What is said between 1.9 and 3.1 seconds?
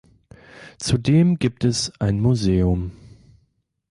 ein Museum.